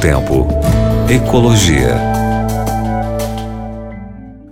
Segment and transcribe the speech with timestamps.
[0.00, 0.46] Tempo.
[1.10, 1.94] Ecologia.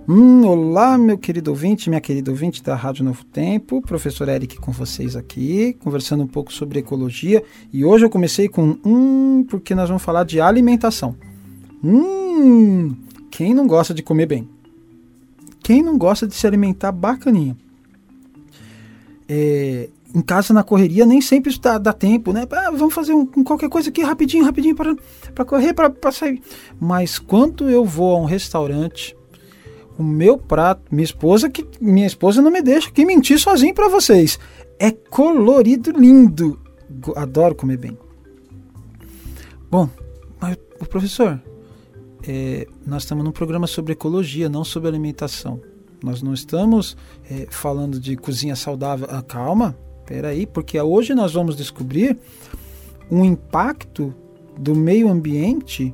[0.07, 4.71] Hum, olá, meu querido ouvinte, minha querida ouvinte da Rádio Novo Tempo, professor Eric com
[4.71, 7.43] vocês aqui, conversando um pouco sobre ecologia.
[7.73, 11.15] E hoje eu comecei com um, porque nós vamos falar de alimentação.
[11.83, 12.95] Hum,
[13.31, 14.47] quem não gosta de comer bem?
[15.63, 17.57] Quem não gosta de se alimentar bacaninha?
[19.27, 22.47] É, em casa na correria nem sempre dá, dá tempo, né?
[22.51, 26.41] Ah, vamos fazer um, qualquer coisa aqui rapidinho, rapidinho para correr, para sair.
[26.79, 29.15] Mas quando eu vou a um restaurante,
[29.97, 33.87] o meu prato, minha esposa que minha esposa não me deixa que mentir sozinho para
[33.87, 34.39] vocês.
[34.79, 36.59] É colorido, lindo.
[37.15, 37.97] Adoro comer bem.
[39.69, 39.89] Bom,
[40.41, 41.39] mas o professor,
[42.27, 45.61] é, nós estamos num programa sobre ecologia, não sobre alimentação.
[46.03, 46.97] Nós não estamos
[47.29, 49.05] é, falando de cozinha saudável.
[49.11, 49.77] Ah, calma,
[50.09, 52.17] peraí, porque hoje nós vamos descobrir
[53.11, 54.11] um impacto
[54.57, 55.93] do meio ambiente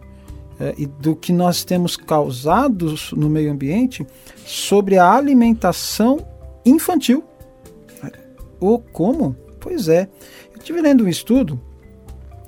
[0.57, 4.07] é, e do que nós temos causado no meio ambiente
[4.45, 6.25] sobre a alimentação
[6.65, 7.25] infantil.
[8.57, 9.35] Ou como?
[9.59, 10.07] Pois é.
[10.53, 11.59] Eu estive lendo um estudo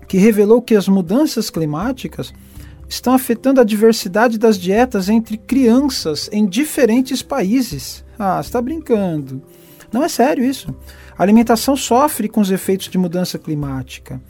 [0.07, 2.33] que revelou que as mudanças climáticas
[2.87, 8.05] estão afetando a diversidade das dietas entre crianças em diferentes países.
[8.17, 9.43] Ah, está brincando.
[9.91, 10.73] Não é sério isso.
[11.17, 14.21] A alimentação sofre com os efeitos de mudança climática.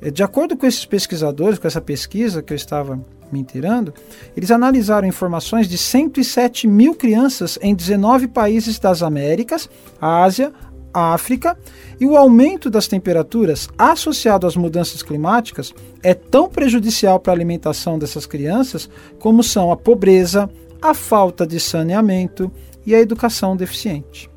[0.00, 3.00] É, de acordo com esses pesquisadores, com essa pesquisa que eu estava
[3.32, 3.92] me inteirando,
[4.36, 9.68] eles analisaram informações de 107 mil crianças em 19 países das Américas,
[10.00, 10.52] Ásia,
[10.92, 11.58] África,
[12.00, 17.98] e o aumento das temperaturas associado às mudanças climáticas é tão prejudicial para a alimentação
[17.98, 20.48] dessas crianças como são a pobreza,
[20.80, 22.50] a falta de saneamento
[22.84, 24.30] e a educação deficiente.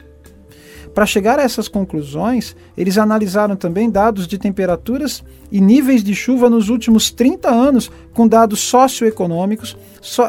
[0.94, 6.50] Para chegar a essas conclusões, eles analisaram também dados de temperaturas e níveis de chuva
[6.50, 9.78] nos últimos 30 anos, com dados socioeconômicos,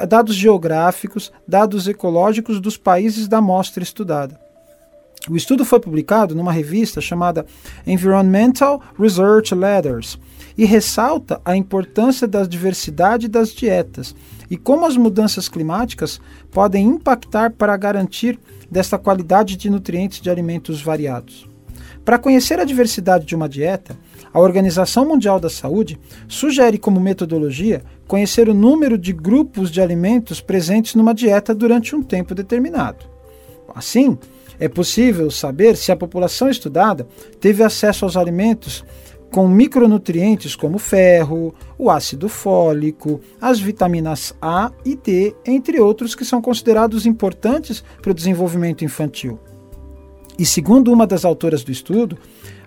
[0.08, 4.38] dados geográficos, dados ecológicos dos países da amostra estudada.
[5.28, 7.44] O estudo foi publicado numa revista chamada
[7.86, 10.18] Environmental Research Letters
[10.60, 14.14] e ressalta a importância da diversidade das dietas
[14.50, 18.38] e como as mudanças climáticas podem impactar para garantir
[18.70, 21.48] desta qualidade de nutrientes de alimentos variados.
[22.04, 23.96] Para conhecer a diversidade de uma dieta,
[24.34, 25.98] a Organização Mundial da Saúde
[26.28, 32.02] sugere como metodologia conhecer o número de grupos de alimentos presentes numa dieta durante um
[32.02, 33.06] tempo determinado.
[33.74, 34.18] Assim,
[34.58, 37.08] é possível saber se a população estudada
[37.40, 38.84] teve acesso aos alimentos
[39.30, 46.24] com micronutrientes como ferro, o ácido fólico, as vitaminas A e D, entre outros que
[46.24, 49.38] são considerados importantes para o desenvolvimento infantil.
[50.38, 52.18] E segundo uma das autoras do estudo,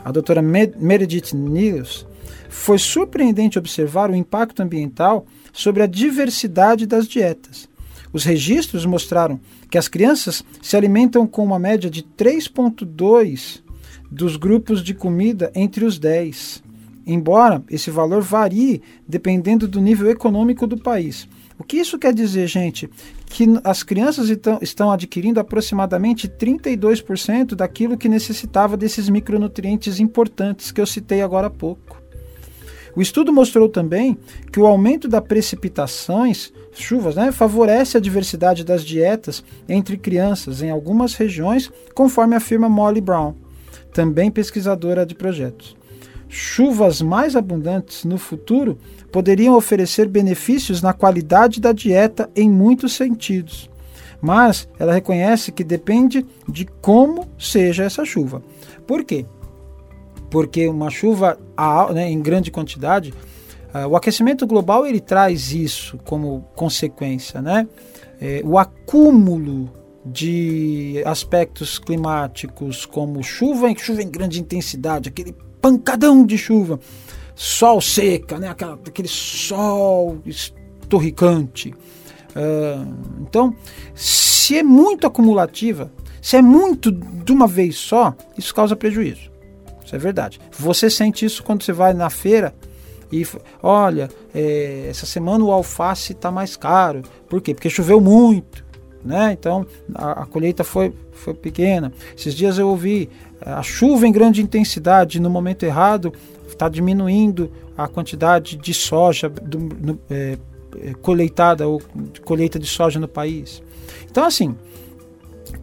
[0.04, 2.06] a doutora Meredith Niels,
[2.50, 7.68] foi surpreendente observar o impacto ambiental sobre a diversidade das dietas.
[8.14, 9.40] Os registros mostraram
[9.72, 13.64] que as crianças se alimentam com uma média de 3,2
[14.14, 16.64] dos grupos de comida entre os 10,
[17.06, 21.28] embora esse valor varie dependendo do nível econômico do país.
[21.58, 22.90] O que isso quer dizer, gente?
[23.26, 30.80] Que as crianças estão, estão adquirindo aproximadamente 32% daquilo que necessitava desses micronutrientes importantes que
[30.80, 32.02] eu citei agora há pouco.
[32.96, 34.16] O estudo mostrou também
[34.52, 40.70] que o aumento das precipitações, chuvas, né, favorece a diversidade das dietas entre crianças em
[40.70, 43.34] algumas regiões, conforme afirma Molly Brown,
[43.94, 45.76] também pesquisadora de projetos.
[46.28, 48.78] Chuvas mais abundantes no futuro
[49.12, 53.70] poderiam oferecer benefícios na qualidade da dieta em muitos sentidos.
[54.20, 58.42] Mas ela reconhece que depende de como seja essa chuva.
[58.88, 59.26] Por quê?
[60.34, 61.38] porque uma chuva
[61.94, 63.14] né, em grande quantidade,
[63.72, 67.68] uh, o aquecimento global ele traz isso como consequência, né?
[68.20, 69.70] É, o acúmulo
[70.06, 76.80] de aspectos climáticos como chuva, chuva em grande intensidade, aquele pancadão de chuva,
[77.36, 78.50] sol seca, né?
[78.50, 81.74] Aquela, aquele sol estorricante.
[82.36, 83.56] Uh, então,
[83.96, 85.92] se é muito acumulativa,
[86.22, 89.32] se é muito de uma vez só, isso causa prejuízo.
[89.86, 90.40] Isso é verdade.
[90.58, 92.54] Você sente isso quando você vai na feira
[93.12, 93.28] e
[93.62, 97.04] olha, é, essa semana o alface está mais caro.
[97.30, 97.54] Por quê?
[97.54, 98.66] Porque choveu muito.
[99.04, 99.34] Né?
[99.34, 101.92] Então a, a, colheita foi, foi pequena.
[102.18, 103.10] Esses dias eu ouvi
[103.42, 106.14] a chuva em grande intensidade no momento errado
[106.48, 110.38] está diminuindo a quantidade de soja do, no, é,
[111.02, 111.82] coleitada ou
[112.24, 113.62] colheita de soja no país.
[114.10, 114.56] Então assim,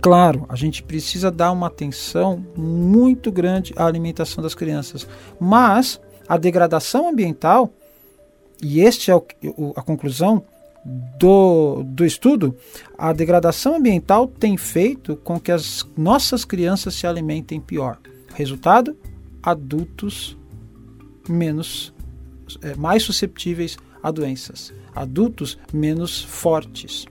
[0.01, 5.07] Claro, a gente precisa dar uma atenção muito grande à alimentação das crianças,
[5.39, 7.71] mas a degradação ambiental
[8.63, 9.25] e este é o,
[9.77, 10.43] a conclusão
[10.85, 12.57] do, do estudo,
[12.97, 17.99] a degradação ambiental tem feito com que as nossas crianças se alimentem pior.
[18.35, 18.97] Resultado:
[19.43, 20.37] adultos
[21.29, 21.93] menos
[22.63, 27.07] é, mais susceptíveis a doenças, adultos menos fortes,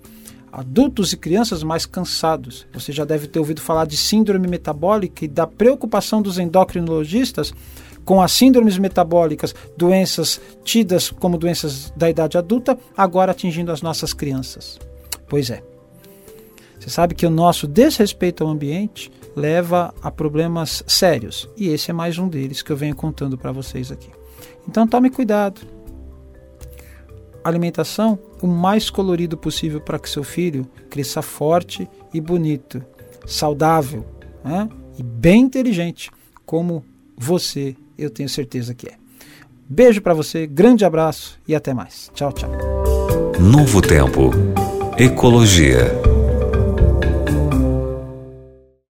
[0.52, 2.66] adultos e crianças mais cansados.
[2.74, 7.54] Você já deve ter ouvido falar de síndrome metabólica e da preocupação dos endocrinologistas
[8.10, 14.16] com as síndromes metabólicas, doenças tidas como doenças da idade adulta, agora atingindo as nossas
[14.16, 14.80] crianças.
[15.28, 15.62] Pois é.
[16.80, 21.94] Você sabe que o nosso desrespeito ao ambiente leva a problemas sérios, e esse é
[21.94, 24.10] mais um deles que eu venho contando para vocês aqui.
[24.68, 25.62] Então tome cuidado.
[27.44, 32.84] Alimentação o mais colorido possível para que seu filho cresça forte e bonito,
[33.28, 34.04] saudável
[34.44, 34.68] né?
[34.98, 36.10] e bem inteligente,
[36.44, 36.84] como
[37.16, 38.94] você eu tenho certeza que é.
[39.68, 42.10] Beijo para você, grande abraço e até mais.
[42.14, 42.50] Tchau, tchau.
[43.40, 44.32] Novo Tempo.
[44.98, 46.09] Ecologia.